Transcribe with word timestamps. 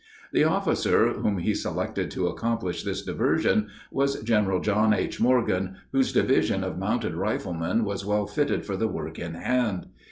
The 0.33 0.45
officer 0.45 1.09
whom 1.13 1.37
he 1.37 1.53
selected 1.53 2.09
to 2.09 2.25
accomplish 2.25 2.81
this 2.81 3.03
diversion 3.03 3.67
was 3.91 4.19
General 4.23 4.59
John 4.59 4.95
H. 4.95 5.21
Morgan, 5.21 5.75
whose 5.91 6.11
division 6.11 6.63
of 6.63 6.79
mounted 6.79 7.13
riflemen 7.13 7.83
was 7.85 8.03
well 8.03 8.25
fitted 8.25 8.65
for 8.65 8.75
the 8.75 8.87
work 8.87 9.19
in 9.19 9.35
hand. 9.35 9.89